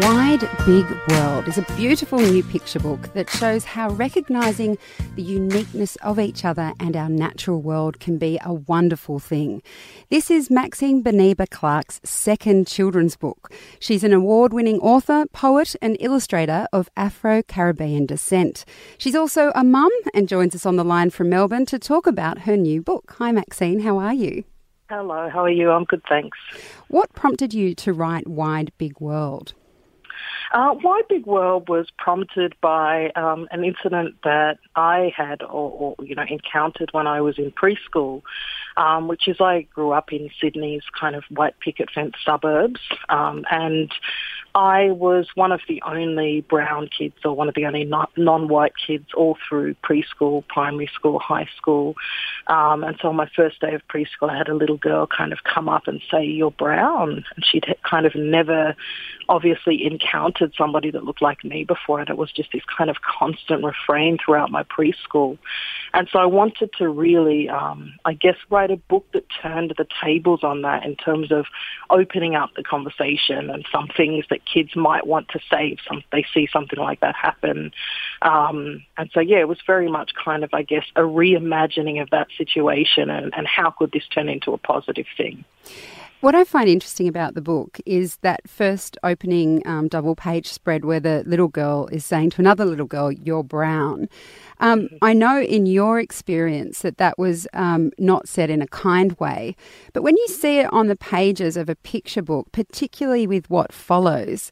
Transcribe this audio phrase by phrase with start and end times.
[0.00, 4.76] Wide Big World is a beautiful new picture book that shows how recognising
[5.14, 9.62] the uniqueness of each other and our natural world can be a wonderful thing.
[10.10, 13.52] This is Maxine Beneba Clarke's second children's book.
[13.78, 18.64] She's an award winning author, poet, and illustrator of Afro Caribbean descent.
[18.98, 22.40] She's also a mum and joins us on the line from Melbourne to talk about
[22.40, 23.14] her new book.
[23.18, 24.42] Hi, Maxine, how are you?
[24.88, 25.70] Hello, how are you?
[25.70, 26.36] I'm good, thanks.
[26.88, 29.54] What prompted you to write Wide Big World?
[30.52, 36.04] Uh, Wide Big World was prompted by um, an incident that I had or, or,
[36.04, 38.22] you know encountered when I was in preschool,
[38.76, 43.44] um, which is I grew up in Sydney's kind of white picket fence suburbs, um,
[43.50, 43.90] and
[44.54, 49.06] I was one of the only brown kids or one of the only non-white kids
[49.16, 51.96] all through preschool, primary school, high school.
[52.46, 55.32] Um, and so on my first day of preschool, I had a little girl kind
[55.32, 57.24] of come up and say, you're brown.
[57.34, 58.76] And she'd kind of never
[59.28, 61.98] obviously encountered somebody that looked like me before.
[61.98, 65.36] And it was just this kind of constant refrain throughout my preschool.
[65.94, 69.86] And so I wanted to really, um, I guess, write a book that turned the
[70.02, 71.46] tables on that in terms of
[71.90, 76.24] opening up the conversation and some things that kids might want to save some, they
[76.32, 77.72] see something like that happen.
[78.22, 82.10] Um, and so, yeah, it was very much kind of, I guess, a reimagining of
[82.10, 85.44] that situation and, and how could this turn into a positive thing.
[86.24, 90.86] What I find interesting about the book is that first opening um, double page spread
[90.86, 94.08] where the little girl is saying to another little girl, You're brown.
[94.58, 94.88] Um.
[95.02, 99.54] I know in your experience that that was um, not said in a kind way,
[99.92, 103.70] but when you see it on the pages of a picture book, particularly with what
[103.70, 104.50] follows,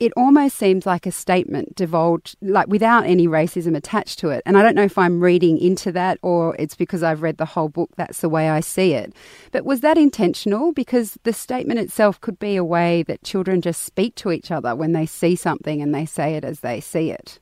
[0.00, 4.42] it almost seems like a statement divulged, like without any racism attached to it.
[4.46, 7.44] And I don't know if I'm reading into that or it's because I've read the
[7.44, 9.12] whole book, that's the way I see it.
[9.52, 10.72] But was that intentional?
[10.72, 14.74] Because the statement itself could be a way that children just speak to each other
[14.74, 17.38] when they see something and they say it as they see it.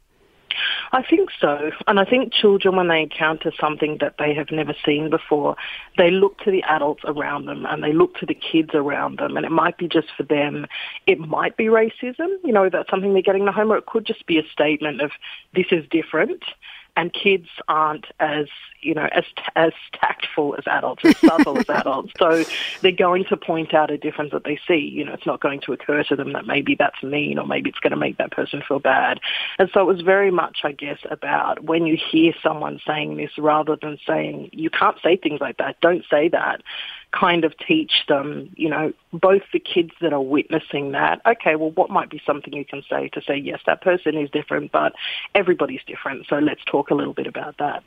[0.92, 1.70] I think so.
[1.86, 5.56] And I think children, when they encounter something that they have never seen before,
[5.96, 9.36] they look to the adults around them and they look to the kids around them.
[9.36, 10.66] And it might be just for them,
[11.06, 14.06] it might be racism, you know, that's something they're getting at home, or it could
[14.06, 15.10] just be a statement of
[15.54, 16.42] this is different
[16.98, 18.46] and kids aren't as
[18.82, 19.22] you know as
[19.54, 22.12] as tactful as adults, as subtle as adults.
[22.18, 22.44] So
[22.82, 24.78] they're going to point out a difference that they see.
[24.78, 27.70] You know, it's not going to occur to them that maybe that's mean or maybe
[27.70, 29.20] it's going to make that person feel bad.
[29.60, 33.30] And so it was very much, I guess, about when you hear someone saying this,
[33.38, 36.62] rather than saying you can't say things like that, don't say that
[37.10, 41.70] kind of teach them, you know, both the kids that are witnessing that, okay, well,
[41.70, 44.92] what might be something you can say to say, yes, that person is different, but
[45.34, 47.84] everybody's different, so let's talk a little bit about that.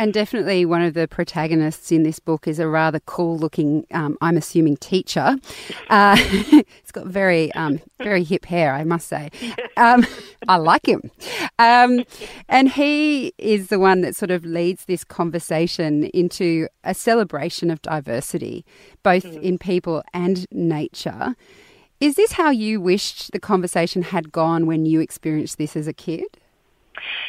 [0.00, 4.16] And definitely one of the protagonists in this book is a rather cool looking, um,
[4.22, 5.36] I'm assuming, teacher.
[5.90, 9.30] Uh, he's got very, um, very hip hair, I must say.
[9.76, 10.06] Um,
[10.48, 11.10] I like him.
[11.58, 12.04] Um,
[12.48, 17.82] and he is the one that sort of leads this conversation into a celebration of
[17.82, 18.64] diversity,
[19.02, 19.42] both mm.
[19.42, 21.36] in people and nature.
[22.00, 25.92] Is this how you wished the conversation had gone when you experienced this as a
[25.92, 26.38] kid?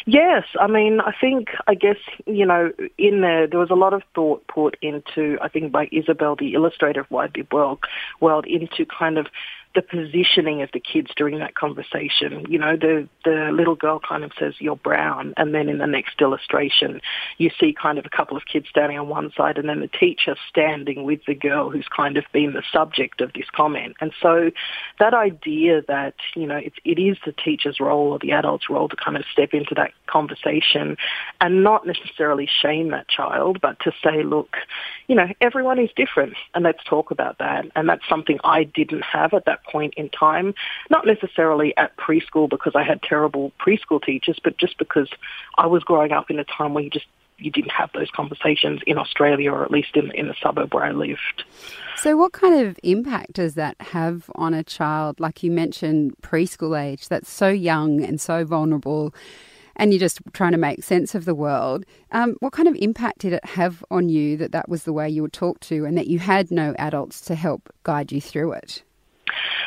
[0.06, 3.94] Yes, I mean, I think, I guess, you know, in there, there was a lot
[3.94, 7.80] of thought put into, I think, by Isabel, the illustrator of Wide Big World,
[8.20, 9.28] world into kind of
[9.74, 12.46] the positioning of the kids during that conversation.
[12.50, 15.88] You know, the the little girl kind of says, "You're brown," and then in the
[15.88, 17.02] next illustration,
[17.38, 19.88] you see kind of a couple of kids standing on one side, and then the
[19.88, 23.96] teacher standing with the girl who's kind of been the subject of this comment.
[24.02, 24.52] And so,
[25.00, 28.90] that idea that you know it's it is the teacher's role or the adult's role
[28.90, 30.98] to kind of step into that conversation
[31.40, 34.58] and not necessarily shame that child, but to say, look,
[35.08, 37.66] you know, everyone is different, and let's talk about that.
[37.76, 40.54] And that's something I didn't have at that point in time,
[40.90, 45.10] not necessarily at preschool because I had terrible preschool teachers, but just because
[45.58, 48.82] I was growing up in a time where you just you didn't have those conversations
[48.86, 51.44] in Australia or at least in in the suburb where I lived.
[51.98, 56.80] So what kind of impact does that have on a child like you mentioned preschool
[56.80, 59.14] age that's so young and so vulnerable
[59.76, 61.86] and you're just trying to make sense of the world.
[62.12, 65.10] Um, what kind of impact did it have on you that that was the way
[65.10, 68.54] you were talked to and that you had no adults to help guide you through
[68.54, 68.84] it?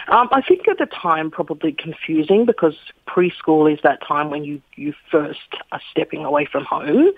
[0.08, 2.74] Um, I think at the time probably confusing because
[3.08, 7.10] preschool is that time when you, you first are stepping away from home.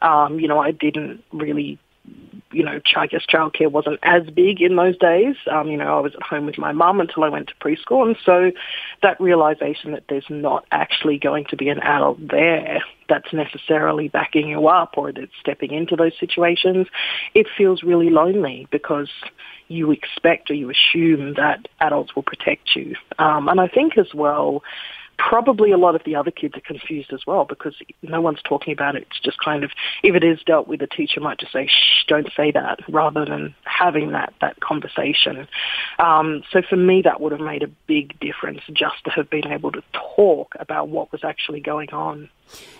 [0.00, 1.78] Um, you know, I didn't really
[2.50, 5.36] you know, I guess childcare wasn't as big in those days.
[5.50, 8.06] Um, you know, I was at home with my mum until I went to preschool.
[8.06, 8.52] And so
[9.02, 14.48] that realization that there's not actually going to be an adult there that's necessarily backing
[14.48, 16.86] you up or that's stepping into those situations,
[17.34, 19.10] it feels really lonely because
[19.68, 22.94] you expect or you assume that adults will protect you.
[23.18, 24.62] Um, and I think as well,
[25.18, 28.72] probably a lot of the other kids are confused as well because no one's talking
[28.72, 29.06] about it.
[29.10, 29.70] It's just kind of,
[30.02, 33.24] if it is dealt with, the teacher might just say, shh, don't say that, rather
[33.24, 35.46] than having that, that conversation.
[35.98, 39.46] Um, so for me, that would have made a big difference just to have been
[39.46, 39.82] able to
[40.16, 42.28] talk about what was actually going on.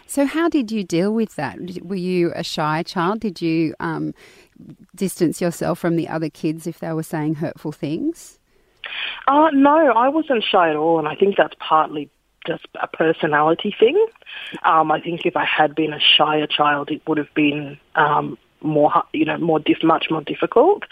[0.06, 1.58] So how did you deal with that?
[1.82, 3.20] Were you a shy child?
[3.20, 4.14] Did you um,
[4.94, 8.38] distance yourself from the other kids if they were saying hurtful things?
[9.26, 12.10] Uh, no, I wasn't shy at all, and I think that's partly
[12.46, 14.06] just a personality thing.
[14.64, 18.38] Um, I think if I had been a shyer child, it would have been um,
[18.62, 20.84] more, you know, more diff, much more difficult.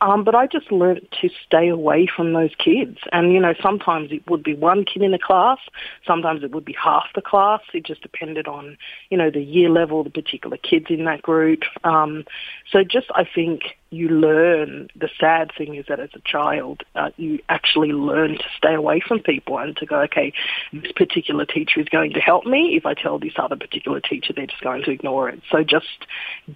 [0.00, 2.98] Um, but I just learned to stay away from those kids.
[3.12, 5.58] And, you know, sometimes it would be one kid in a class.
[6.06, 7.60] Sometimes it would be half the class.
[7.72, 8.76] It just depended on,
[9.10, 11.62] you know, the year level, the particular kids in that group.
[11.84, 12.24] Um,
[12.70, 17.10] so just, I think, you learn, the sad thing is that as a child, uh,
[17.16, 20.32] you actually learn to stay away from people and to go, okay,
[20.72, 22.76] this particular teacher is going to help me.
[22.76, 25.40] If I tell this other particular teacher, they're just going to ignore it.
[25.50, 26.06] So just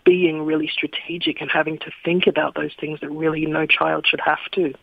[0.05, 4.21] being really strategic and having to think about those things that really no child should
[4.21, 4.75] have to.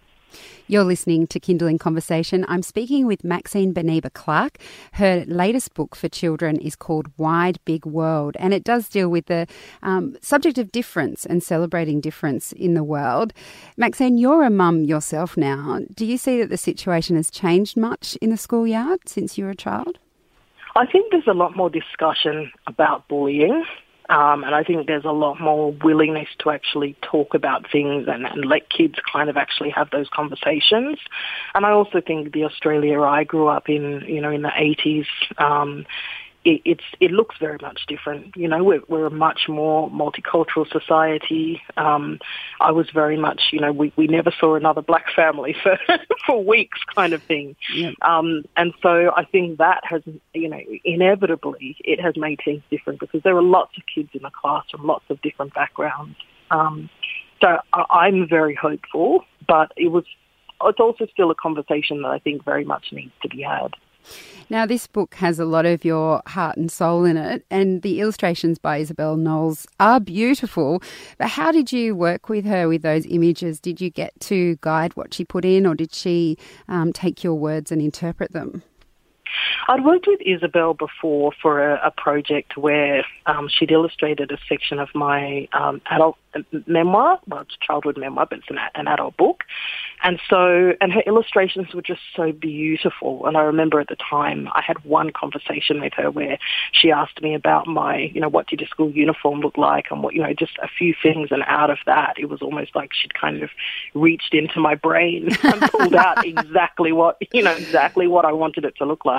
[0.67, 2.45] You're listening to Kinderling Conversation.
[2.47, 4.59] I'm speaking with Maxine Beneba Clarke.
[4.93, 9.25] Her latest book for children is called Wide Big World, and it does deal with
[9.25, 9.47] the
[9.81, 13.33] um, subject of difference and celebrating difference in the world.
[13.77, 15.79] Maxine, you're a mum yourself now.
[15.95, 19.51] Do you see that the situation has changed much in the schoolyard since you were
[19.51, 19.97] a child?
[20.75, 23.65] I think there's a lot more discussion about bullying.
[24.09, 28.25] Um, and I think there's a lot more willingness to actually talk about things and,
[28.25, 30.97] and let kids kind of actually have those conversations.
[31.53, 35.05] And I also think the Australia I grew up in, you know, in the 80s,
[35.37, 35.85] um,
[36.45, 38.35] it, it's it looks very much different.
[38.35, 41.61] You know, we're, we're a much more multicultural society.
[41.75, 42.19] Um,
[42.61, 45.77] I was very much, you know, we, we never saw another black family for
[46.25, 47.55] for weeks, kind of thing.
[47.73, 47.91] Yeah.
[48.01, 50.01] Um, and so I think that has,
[50.33, 54.23] you know, inevitably it has made things different because there are lots of kids in
[54.23, 56.15] the class from lots of different backgrounds.
[56.51, 56.89] Um,
[57.41, 60.05] so I'm very hopeful, but it was
[60.61, 63.75] it's also still a conversation that I think very much needs to be had.
[64.51, 68.01] Now, this book has a lot of your heart and soul in it, and the
[68.01, 70.81] illustrations by Isabel Knowles are beautiful.
[71.19, 73.59] But how did you work with her with those images?
[73.59, 76.35] Did you get to guide what she put in, or did she
[76.67, 78.63] um, take your words and interpret them?
[79.67, 84.79] I'd worked with Isabel before for a, a project where um, she'd illustrated a section
[84.79, 86.17] of my um, adult
[86.67, 87.19] memoir.
[87.27, 89.43] Well, it's a childhood memoir, but it's an, an adult book.
[90.01, 93.25] And so, and her illustrations were just so beautiful.
[93.25, 96.37] And I remember at the time I had one conversation with her where
[96.71, 100.01] she asked me about my, you know, what did your school uniform look like and
[100.01, 101.29] what, you know, just a few things.
[101.31, 103.49] And out of that, it was almost like she'd kind of
[103.93, 108.63] reached into my brain and pulled out exactly what, you know, exactly what I wanted
[108.63, 109.18] it to look like.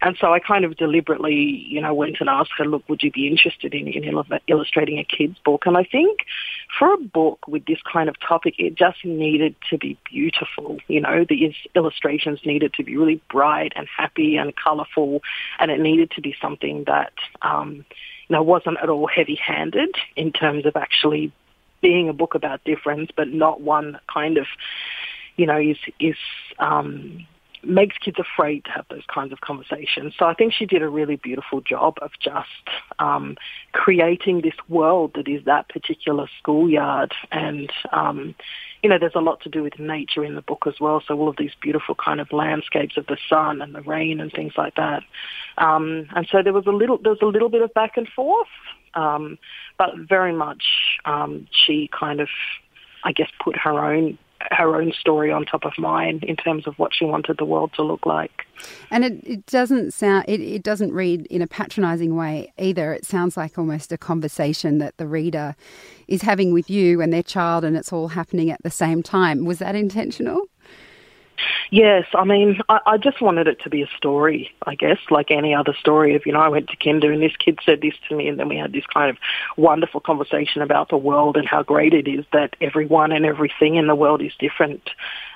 [0.00, 3.10] And so I kind of deliberately, you know, went and asked her, look, would you
[3.10, 5.64] be interested in, in illustrating a kid's book?
[5.66, 6.20] And I think
[6.78, 10.78] for a book with this kind of topic, it just needed to be beautiful.
[10.88, 15.22] You know, the illustrations needed to be really bright and happy and colourful,
[15.58, 17.84] and it needed to be something that, um,
[18.28, 21.32] you know, wasn't at all heavy-handed in terms of actually
[21.80, 24.46] being a book about difference, but not one that kind of,
[25.36, 26.16] you know, is is
[26.58, 27.26] um,
[27.62, 30.14] makes kids afraid to have those kinds of conversations.
[30.18, 32.48] So I think she did a really beautiful job of just
[32.98, 33.36] um,
[33.72, 37.12] creating this world that is that particular schoolyard.
[37.30, 38.34] And, um,
[38.82, 41.02] you know, there's a lot to do with nature in the book as well.
[41.06, 44.32] So all of these beautiful kind of landscapes of the sun and the rain and
[44.32, 45.02] things like that.
[45.58, 48.08] Um, and so there was a little, there was a little bit of back and
[48.08, 48.48] forth,
[48.94, 49.38] um,
[49.78, 50.64] but very much
[51.04, 52.28] um, she kind of,
[53.04, 54.18] I guess, put her own
[54.50, 57.72] her own story on top of mine in terms of what she wanted the world
[57.74, 58.46] to look like.
[58.90, 62.92] And it, it doesn't sound it, it doesn't read in a patronizing way either.
[62.92, 65.56] It sounds like almost a conversation that the reader
[66.06, 69.44] is having with you and their child and it's all happening at the same time.
[69.44, 70.46] Was that intentional?
[71.70, 75.30] Yes, I mean, I, I just wanted it to be a story, I guess, like
[75.30, 77.92] any other story of, you know, I went to kinder and this kid said this
[78.08, 79.18] to me and then we had this kind of
[79.58, 83.86] wonderful conversation about the world and how great it is that everyone and everything in
[83.86, 84.88] the world is different.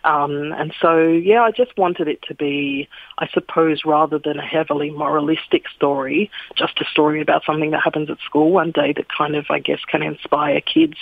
[0.05, 4.47] Um, and so, yeah, I just wanted it to be, I suppose, rather than a
[4.47, 9.07] heavily moralistic story, just a story about something that happens at school one day that
[9.09, 10.97] kind of, I guess, can inspire kids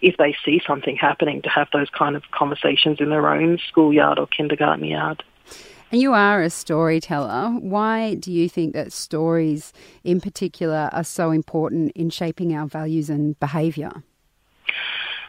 [0.00, 4.18] if they see something happening to have those kind of conversations in their own schoolyard
[4.18, 5.22] or kindergarten yard.
[5.92, 7.50] And you are a storyteller.
[7.60, 13.08] Why do you think that stories in particular are so important in shaping our values
[13.08, 14.02] and behaviour?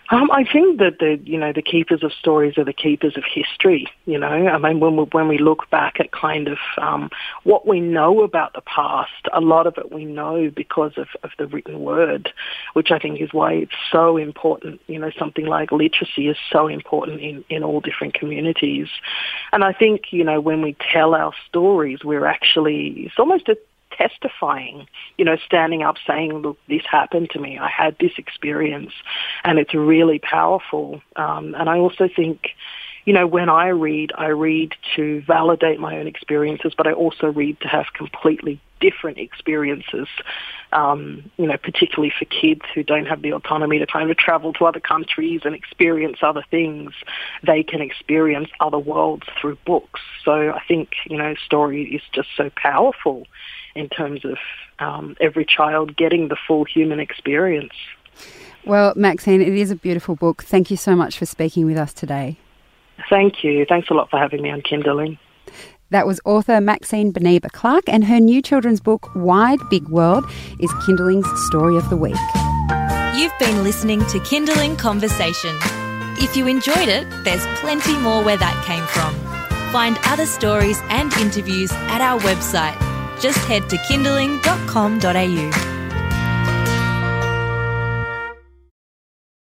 [0.09, 3.23] Um, I think that the you know the keepers of stories are the keepers of
[3.29, 3.87] history.
[4.05, 7.09] You know, I mean when we when we look back at kind of um,
[7.43, 11.31] what we know about the past, a lot of it we know because of, of
[11.37, 12.31] the written word,
[12.73, 14.79] which I think is why it's so important.
[14.87, 18.87] You know, something like literacy is so important in in all different communities,
[19.51, 23.57] and I think you know when we tell our stories, we're actually it's almost a
[23.98, 24.88] testifying,
[25.18, 27.58] you know, standing up saying, look, this happened to me.
[27.58, 28.92] I had this experience
[29.44, 31.01] and it's really powerful.
[31.16, 32.50] Um, and I also think,
[33.06, 37.27] you know, when I read, I read to validate my own experiences, but I also
[37.27, 40.08] read to have completely different experiences,
[40.72, 44.54] um, you know, particularly for kids who don't have the autonomy to kind of travel
[44.54, 46.92] to other countries and experience other things.
[47.44, 50.01] They can experience other worlds through books.
[50.24, 53.25] So I think, you know, story is just so powerful
[53.77, 54.38] in terms of
[54.79, 57.74] um, every child getting the full human experience.
[58.65, 60.43] Well, Maxine, it is a beautiful book.
[60.43, 62.38] Thank you so much for speaking with us today.
[63.10, 63.65] Thank you.
[63.67, 65.17] Thanks a lot for having me on Kinderling.
[65.89, 70.25] That was author Maxine Beneba Clarke, and her new children's book, Wide Big World,
[70.60, 72.17] is Kinderling's Story of the Week.
[73.15, 75.55] You've been listening to Kinderling Conversation.
[76.19, 79.15] If you enjoyed it, there's plenty more where that came from.
[79.72, 82.75] Find other stories and interviews at our website
[83.19, 85.76] just head to kinderling.com.au.